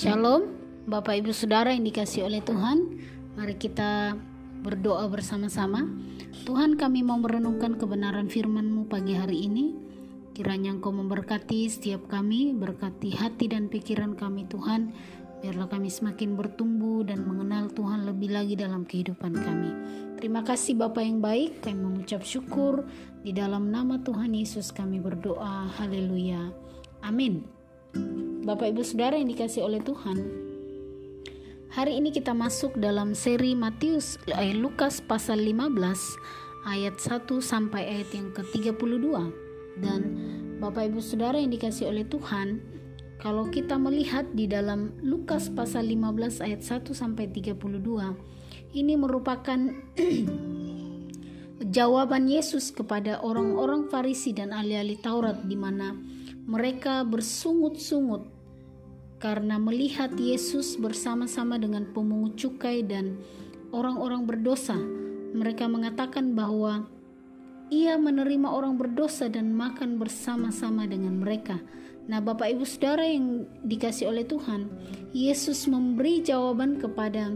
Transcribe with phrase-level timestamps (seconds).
[0.00, 0.56] Shalom,
[0.88, 3.04] Bapak Ibu Saudara yang dikasih oleh Tuhan.
[3.36, 4.16] Mari kita
[4.64, 5.84] berdoa bersama-sama.
[6.48, 9.76] Tuhan kami mau merenungkan kebenaran firman-Mu pagi hari ini.
[10.32, 14.88] Kiranya Engkau memberkati setiap kami, berkati hati dan pikiran kami Tuhan.
[15.44, 19.70] Biarlah kami semakin bertumbuh dan mengenal Tuhan lebih lagi dalam kehidupan kami.
[20.16, 22.88] Terima kasih Bapak yang baik, kami mengucap syukur.
[23.20, 25.68] Di dalam nama Tuhan Yesus kami berdoa.
[25.76, 26.48] Haleluya.
[27.04, 27.59] Amin.
[28.46, 30.18] Bapak Ibu Saudara yang dikasih oleh Tuhan.
[31.70, 35.70] Hari ini kita masuk dalam seri Matius eh, Lukas pasal 15
[36.66, 39.06] ayat 1 sampai ayat yang ke-32.
[39.78, 40.00] Dan
[40.58, 42.58] Bapak Ibu Saudara yang dikasih oleh Tuhan,
[43.22, 47.76] kalau kita melihat di dalam Lukas pasal 15 ayat 1 sampai 32,
[48.74, 49.60] ini merupakan
[51.76, 55.92] jawaban Yesus kepada orang-orang Farisi dan ahli-ahli Taurat di mana
[56.50, 58.26] mereka bersungut-sungut
[59.22, 63.22] karena melihat Yesus bersama-sama dengan pemungut cukai dan
[63.70, 64.74] orang-orang berdosa.
[65.30, 66.90] Mereka mengatakan bahwa
[67.70, 71.62] ia menerima orang berdosa dan makan bersama-sama dengan mereka.
[72.10, 74.66] Nah, Bapak Ibu Saudara yang dikasih oleh Tuhan,
[75.14, 77.30] Yesus memberi jawaban kepada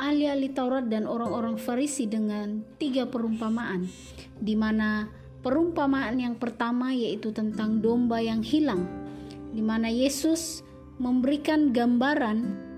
[0.00, 3.84] ahli-ahli Taurat dan orang-orang Farisi dengan tiga perumpamaan,
[4.40, 8.84] di mana Perumpamaan yang pertama yaitu tentang domba yang hilang,
[9.54, 10.66] di mana Yesus
[10.98, 12.68] memberikan gambaran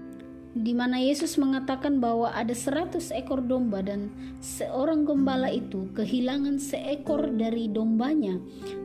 [0.50, 4.10] di mana Yesus mengatakan bahwa ada seratus ekor domba dan
[4.42, 8.34] seorang gembala itu kehilangan seekor dari dombanya,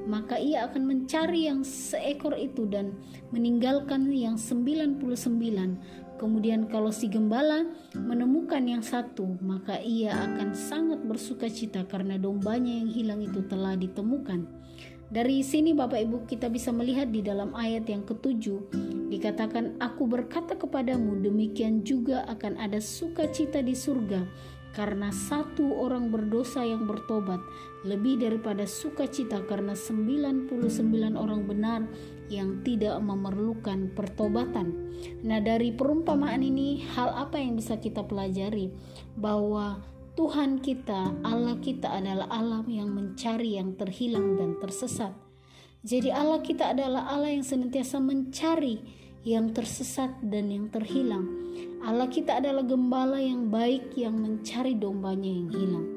[0.05, 2.93] maka ia akan mencari yang seekor itu dan
[3.33, 5.01] meninggalkan yang 99
[6.15, 12.71] Kemudian kalau si gembala menemukan yang satu, maka ia akan sangat bersuka cita karena dombanya
[12.71, 14.47] yang hilang itu telah ditemukan.
[15.05, 18.73] Dari sini Bapak Ibu kita bisa melihat di dalam ayat yang ketujuh
[19.13, 24.25] dikatakan aku berkata kepadamu demikian juga akan ada sukacita di surga
[24.75, 27.39] karena satu orang berdosa yang bertobat
[27.87, 30.51] lebih daripada sukacita karena 99
[31.15, 31.81] orang benar
[32.27, 34.91] yang tidak memerlukan pertobatan.
[35.23, 38.69] Nah, dari perumpamaan ini hal apa yang bisa kita pelajari
[39.15, 39.79] bahwa
[40.15, 45.11] Tuhan kita, Allah kita adalah Allah yang mencari yang terhilang dan tersesat.
[45.85, 51.25] Jadi Allah kita adalah Allah yang senantiasa mencari yang tersesat dan yang terhilang.
[51.81, 55.87] Allah kita adalah gembala yang baik yang mencari dombanya yang hilang.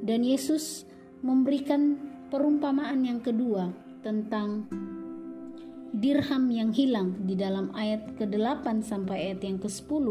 [0.00, 0.88] Dan Yesus
[1.20, 2.00] memberikan
[2.32, 3.68] perumpamaan yang kedua
[4.00, 4.64] tentang
[5.90, 10.06] dirham yang hilang di dalam ayat ke-8 sampai ayat yang ke-10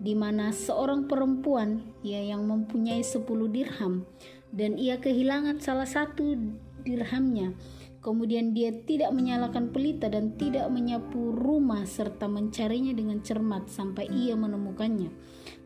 [0.00, 4.08] di mana seorang perempuan ya yang mempunyai 10 dirham
[4.50, 6.40] dan ia kehilangan salah satu
[6.82, 7.52] dirhamnya
[8.00, 14.32] Kemudian dia tidak menyalakan pelita dan tidak menyapu rumah serta mencarinya dengan cermat sampai ia
[14.32, 15.12] menemukannya.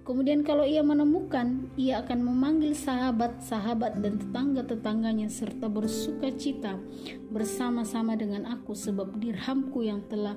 [0.03, 6.75] Kemudian kalau ia menemukan, ia akan memanggil sahabat-sahabat dan tetangga-tetangganya serta bersuka cita
[7.31, 10.35] bersama-sama dengan aku sebab dirhamku yang telah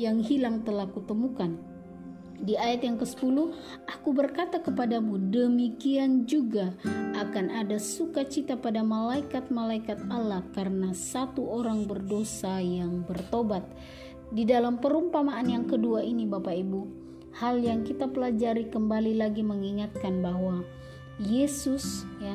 [0.00, 1.73] yang hilang telah kutemukan.
[2.40, 3.36] Di ayat yang ke-10,
[3.86, 6.74] aku berkata kepadamu, demikian juga
[7.14, 13.62] akan ada sukacita pada malaikat-malaikat Allah karena satu orang berdosa yang bertobat.
[14.34, 16.82] Di dalam perumpamaan yang kedua ini Bapak Ibu,
[17.38, 20.66] hal yang kita pelajari kembali lagi mengingatkan bahwa
[21.22, 22.34] Yesus ya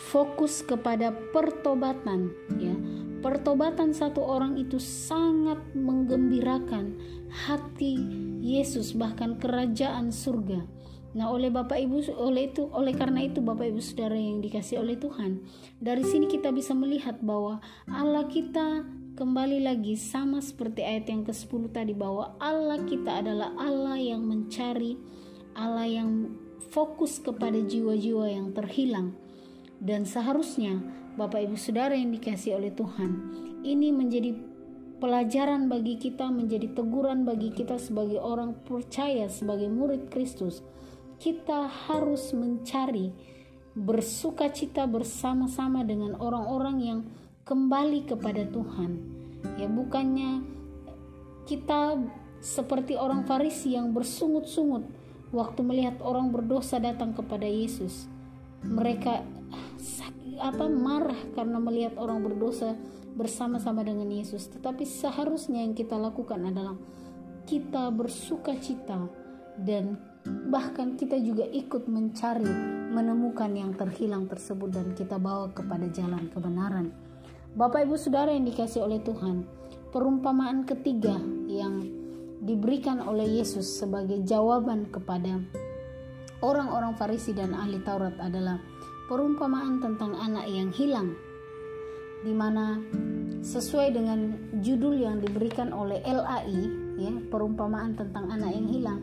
[0.00, 2.72] fokus kepada pertobatan ya
[3.20, 6.96] Pertobatan satu orang itu sangat menggembirakan
[7.28, 8.00] hati
[8.40, 10.64] Yesus bahkan kerajaan surga.
[11.10, 14.94] Nah, oleh Bapak Ibu oleh itu oleh karena itu Bapak Ibu Saudara yang dikasih oleh
[14.94, 15.42] Tuhan,
[15.82, 17.58] dari sini kita bisa melihat bahwa
[17.90, 18.86] Allah kita
[19.18, 24.96] kembali lagi sama seperti ayat yang ke-10 tadi bahwa Allah kita adalah Allah yang mencari,
[25.58, 26.30] Allah yang
[26.70, 29.12] fokus kepada jiwa-jiwa yang terhilang.
[29.82, 30.78] Dan seharusnya
[31.18, 33.10] Bapak Ibu Saudara yang dikasih oleh Tuhan,
[33.66, 34.30] ini menjadi
[35.02, 40.62] pelajaran bagi kita, menjadi teguran bagi kita sebagai orang percaya, sebagai murid Kristus.
[41.18, 43.10] Kita harus mencari
[43.74, 47.00] bersuka cita bersama-sama dengan orang-orang yang
[47.42, 48.90] kembali kepada Tuhan.
[49.58, 50.46] Ya, bukannya
[51.48, 51.98] kita
[52.38, 54.86] seperti orang Farisi yang bersungut-sungut
[55.34, 58.06] waktu melihat orang berdosa datang kepada Yesus.
[58.60, 59.39] Mereka
[60.40, 62.76] apa marah karena melihat orang berdosa
[63.14, 64.48] bersama-sama dengan Yesus.
[64.48, 66.76] Tetapi seharusnya yang kita lakukan adalah
[67.44, 69.10] kita bersuka cita
[69.60, 69.98] dan
[70.52, 72.46] bahkan kita juga ikut mencari
[72.92, 76.92] menemukan yang terhilang tersebut dan kita bawa kepada jalan kebenaran.
[77.50, 79.42] Bapak Ibu Saudara yang dikasih oleh Tuhan,
[79.90, 81.18] perumpamaan ketiga
[81.50, 81.82] yang
[82.40, 85.42] diberikan oleh Yesus sebagai jawaban kepada
[86.40, 88.62] orang-orang Farisi dan ahli Taurat adalah
[89.10, 91.18] perumpamaan tentang anak yang hilang
[92.22, 92.78] di mana
[93.42, 96.62] sesuai dengan judul yang diberikan oleh LAI
[96.94, 99.00] ya perumpamaan tentang anak yang hilang.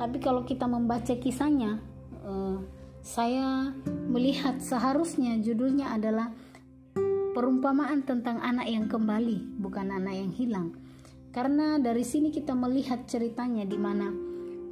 [0.00, 1.76] Tapi kalau kita membaca kisahnya
[2.24, 2.56] eh,
[3.04, 3.74] saya
[4.08, 6.32] melihat seharusnya judulnya adalah
[7.36, 10.72] perumpamaan tentang anak yang kembali bukan anak yang hilang.
[11.36, 14.08] Karena dari sini kita melihat ceritanya di mana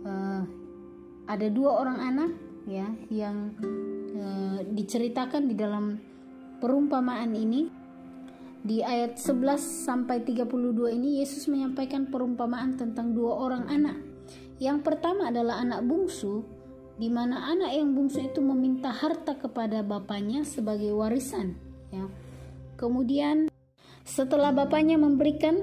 [0.07, 0.43] eh,
[1.29, 2.31] ada dua orang anak
[2.65, 3.53] ya yang
[4.19, 5.95] Eh, diceritakan di dalam
[6.59, 7.71] perumpamaan ini
[8.59, 13.95] di ayat 11 sampai 32 ini Yesus menyampaikan perumpamaan tentang dua orang anak.
[14.59, 16.43] Yang pertama adalah anak bungsu
[16.99, 21.55] di mana anak yang bungsu itu meminta harta kepada bapaknya sebagai warisan
[21.95, 22.11] ya.
[22.75, 23.47] Kemudian
[24.03, 25.63] setelah bapaknya memberikan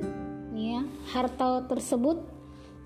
[0.56, 2.24] ya harta tersebut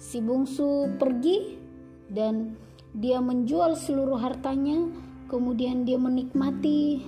[0.02, 1.62] si bungsu pergi
[2.10, 2.58] dan
[2.98, 7.06] dia menjual seluruh hartanya kemudian dia menikmati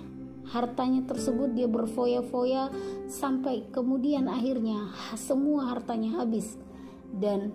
[0.52, 2.70] hartanya tersebut dia berfoya-foya
[3.08, 6.56] sampai kemudian akhirnya semua hartanya habis.
[7.12, 7.52] Dan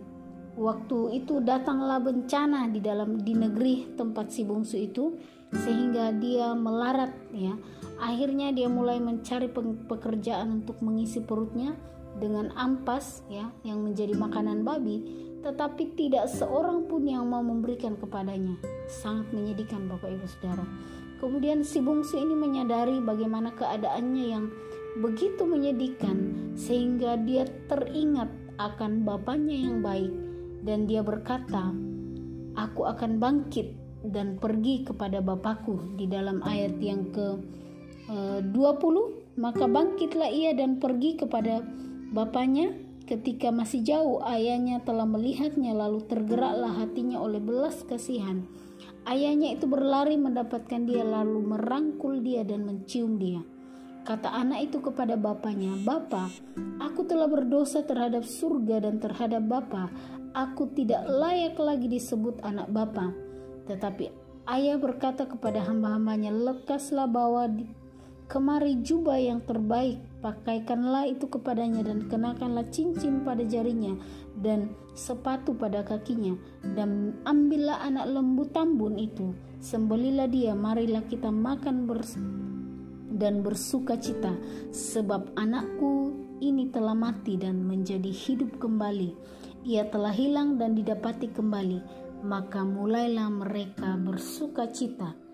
[0.59, 5.15] waktu itu datanglah bencana di dalam di negeri tempat si bungsu itu
[5.55, 7.55] sehingga dia melarat ya.
[8.03, 9.49] Akhirnya dia mulai mencari
[9.89, 11.73] pekerjaan untuk mengisi perutnya
[12.17, 15.05] dengan ampas ya yang menjadi makanan babi
[15.45, 18.57] tetapi tidak seorang pun yang mau memberikan kepadanya.
[18.89, 20.65] Sangat menyedihkan Bapak Ibu Saudara.
[21.17, 24.53] Kemudian si bungsu ini menyadari bagaimana keadaannya yang
[25.01, 26.17] begitu menyedihkan
[26.57, 30.13] sehingga dia teringat akan bapaknya yang baik
[30.65, 31.73] dan dia berkata,
[32.57, 33.77] "Aku akan bangkit
[34.09, 37.37] dan pergi kepada bapakku." Di dalam ayat yang ke
[38.53, 41.61] 20, eh, maka bangkitlah ia dan pergi kepada
[42.13, 48.43] bapaknya Ketika masih jauh, ayahnya telah melihatnya, lalu tergeraklah hatinya oleh belas kasihan.
[49.07, 53.47] Ayahnya itu berlari mendapatkan dia, lalu merangkul dia dan mencium dia.
[54.03, 56.27] Kata anak itu kepada bapaknya, "Bapa,
[56.83, 59.87] aku telah berdosa terhadap surga dan terhadap Bapa.
[60.35, 63.15] Aku tidak layak lagi disebut anak Bapa."
[63.71, 64.11] Tetapi
[64.51, 67.51] ayah berkata kepada hamba-hambanya, "Lekaslah bawa
[68.27, 73.95] kemari jubah yang terbaik, pakaikanlah itu kepadanya dan kenakanlah cincin pada jarinya
[74.43, 76.35] dan sepatu pada kakinya
[76.75, 79.31] dan ambillah anak lembu tambun itu,
[79.63, 82.19] sembelilah dia, marilah kita makan bers
[83.17, 84.35] dan bersuka cita
[84.75, 86.13] sebab anakku
[86.43, 89.15] ini telah mati dan menjadi hidup kembali.
[89.67, 91.81] Ia telah hilang dan didapati kembali,
[92.23, 95.26] maka mulailah mereka bersuka cita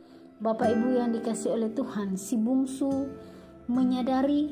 [0.43, 3.07] Bapak Ibu yang dikasih oleh Tuhan, si bungsu
[3.71, 4.51] menyadari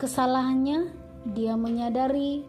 [0.00, 0.88] kesalahannya,
[1.36, 2.48] dia menyadari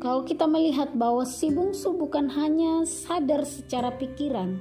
[0.00, 4.56] kalau kita melihat bahwa si bungsu bukan hanya sadar secara pikiran,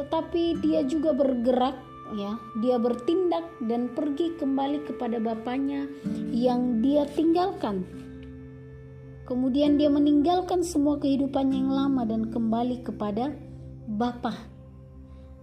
[0.00, 1.76] tetapi dia juga bergerak
[2.16, 5.84] ya, dia bertindak dan pergi kembali kepada bapaknya
[6.32, 7.84] yang dia tinggalkan.
[9.28, 13.36] Kemudian dia meninggalkan semua kehidupan yang lama dan kembali kepada
[13.84, 14.55] Bapak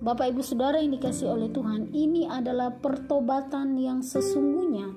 [0.04, 4.92] Bapak Ibu Saudara yang dikasih oleh Tuhan, ini adalah pertobatan yang sesungguhnya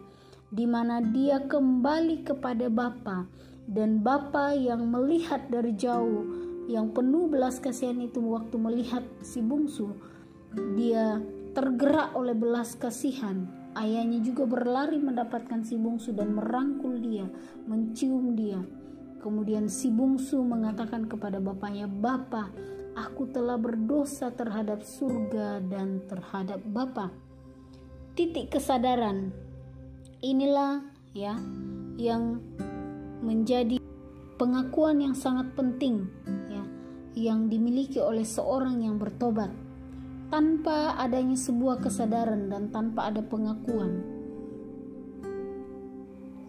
[0.50, 3.30] di mana dia kembali kepada Bapa
[3.70, 6.26] dan Bapa yang melihat dari jauh
[6.66, 9.94] yang penuh belas kasihan itu waktu melihat si bungsu
[10.74, 11.22] dia
[11.54, 13.46] tergerak oleh belas kasihan.
[13.78, 17.30] Ayahnya juga berlari mendapatkan si bungsu dan merangkul dia
[17.70, 18.58] mencium dia.
[19.22, 27.12] Kemudian si bungsu mengatakan kepada bapaknya Bapak aku telah berdosa terhadap surga dan terhadap Bapa.
[28.16, 29.36] Titik kesadaran
[30.24, 30.80] inilah
[31.12, 31.36] ya
[32.00, 32.40] yang
[33.20, 33.76] menjadi
[34.40, 36.08] pengakuan yang sangat penting
[36.48, 36.64] ya
[37.12, 39.52] yang dimiliki oleh seorang yang bertobat.
[40.26, 44.02] Tanpa adanya sebuah kesadaran dan tanpa ada pengakuan,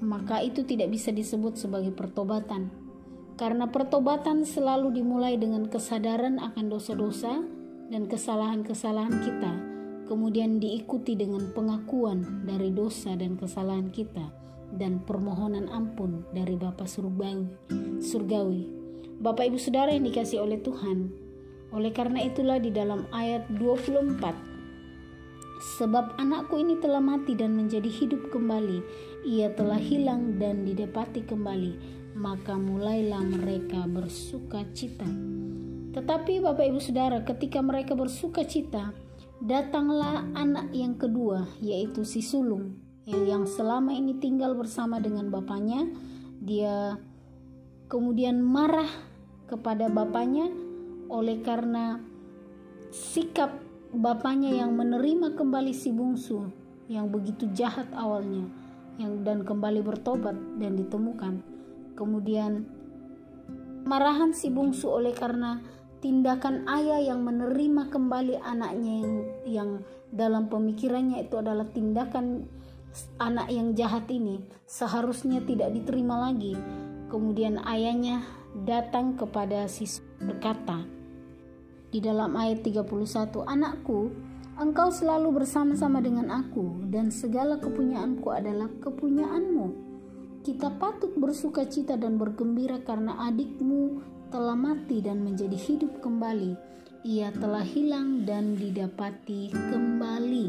[0.01, 2.73] maka itu tidak bisa disebut sebagai pertobatan
[3.37, 7.45] karena pertobatan selalu dimulai dengan kesadaran akan dosa-dosa
[7.93, 9.53] dan kesalahan-kesalahan kita,
[10.09, 14.25] kemudian diikuti dengan pengakuan dari dosa dan kesalahan kita
[14.73, 17.45] dan permohonan ampun dari Bapa surgawi.
[18.01, 18.73] surgawi.
[19.21, 21.13] Bapak Ibu Saudara yang dikasih oleh Tuhan,
[21.71, 24.57] oleh karena itulah di dalam ayat 24
[25.57, 28.77] Sebab anakku ini telah mati dan menjadi hidup kembali,
[29.25, 35.05] ia telah hilang dan didapati kembali maka mulailah mereka bersuka cita.
[35.93, 38.89] Tetapi Bapak Ibu Saudara, ketika mereka bersuka cita,
[39.37, 45.85] datanglah anak yang kedua, yaitu si sulung, yang selama ini tinggal bersama dengan bapaknya.
[46.37, 46.97] Dia
[47.87, 48.89] kemudian marah
[49.47, 50.51] kepada bapaknya
[51.07, 52.01] oleh karena
[52.91, 53.57] sikap
[53.95, 56.51] bapaknya yang menerima kembali si bungsu
[56.91, 58.47] yang begitu jahat awalnya
[58.99, 61.56] yang dan kembali bertobat dan ditemukan
[61.97, 62.69] kemudian
[63.89, 65.59] marahan si bungsu oleh karena
[65.97, 69.69] tindakan ayah yang menerima kembali anaknya yang, yang
[70.13, 72.45] dalam pemikirannya itu adalah tindakan
[73.17, 76.53] anak yang jahat ini seharusnya tidak diterima lagi.
[77.07, 78.21] Kemudian ayahnya
[78.67, 80.83] datang kepada siswa berkata
[81.87, 82.83] di dalam ayat 31
[83.47, 84.11] anakku
[84.59, 89.86] engkau selalu bersama-sama dengan aku dan segala kepunyaanku adalah kepunyaanmu
[90.47, 93.99] kita patut bersuka cita dan bergembira karena adikmu
[94.31, 96.55] telah mati dan menjadi hidup kembali.
[97.03, 100.47] Ia telah hilang dan didapati kembali.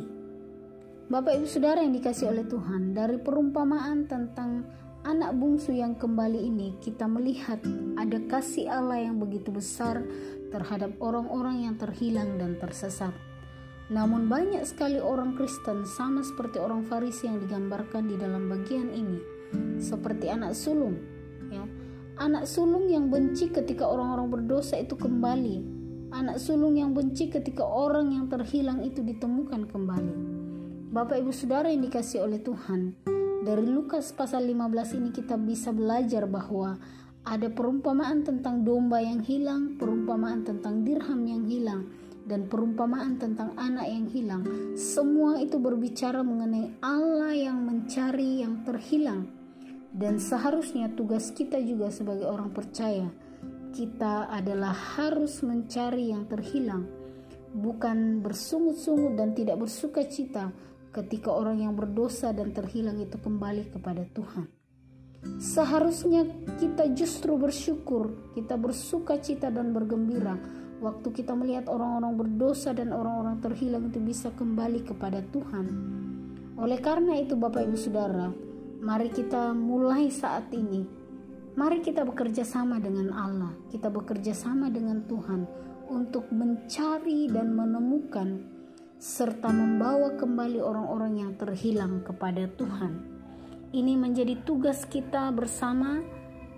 [1.11, 4.63] Bapak Ibu Saudara yang dikasih oleh Tuhan, dari perumpamaan tentang
[5.03, 7.59] anak bungsu yang kembali ini, kita melihat
[7.99, 10.07] ada kasih Allah yang begitu besar
[10.55, 13.11] terhadap orang-orang yang terhilang dan tersesat.
[13.91, 19.38] Namun banyak sekali orang Kristen sama seperti orang Farisi yang digambarkan di dalam bagian ini,
[19.79, 20.99] seperti anak sulung.
[21.49, 21.65] Ya.
[22.19, 25.79] Anak sulung yang benci ketika orang-orang berdosa itu kembali.
[26.11, 30.15] Anak sulung yang benci ketika orang yang terhilang itu ditemukan kembali.
[30.89, 32.97] Bapak Ibu Saudara yang dikasih oleh Tuhan,
[33.45, 36.81] dari Lukas pasal 15 ini kita bisa belajar bahwa
[37.29, 41.93] ada perumpamaan tentang domba yang hilang, perumpamaan tentang dirham yang hilang,
[42.25, 44.43] dan perumpamaan tentang anak yang hilang.
[44.75, 49.38] Semua itu berbicara mengenai Allah yang mencari yang terhilang.
[49.89, 53.09] Dan seharusnya tugas kita juga sebagai orang percaya,
[53.73, 56.85] kita adalah harus mencari yang terhilang,
[57.57, 60.53] bukan bersungut-sungut dan tidak bersuka cita,
[60.93, 64.49] ketika orang yang berdosa dan terhilang itu kembali kepada Tuhan.
[65.43, 66.25] Seharusnya
[66.63, 70.39] kita justru bersyukur, kita bersuka cita dan bergembira
[70.79, 75.67] waktu kita melihat orang-orang berdosa dan orang-orang terhilang itu bisa kembali kepada Tuhan.
[76.59, 78.31] Oleh karena itu Bapak Ibu Saudara,
[78.79, 80.87] mari kita mulai saat ini.
[81.59, 85.43] Mari kita bekerja sama dengan Allah, kita bekerja sama dengan Tuhan
[85.91, 88.47] untuk mencari dan menemukan
[88.99, 93.03] serta membawa kembali orang-orang yang terhilang kepada Tuhan.
[93.75, 95.99] Ini menjadi tugas kita bersama,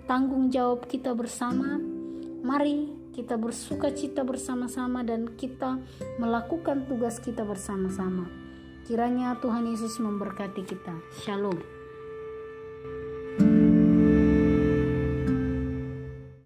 [0.05, 1.81] tanggung jawab kita bersama.
[2.45, 5.81] Mari kita bersuka cita bersama-sama dan kita
[6.21, 8.29] melakukan tugas kita bersama-sama.
[8.85, 10.93] Kiranya Tuhan Yesus memberkati kita.
[11.25, 11.80] Shalom.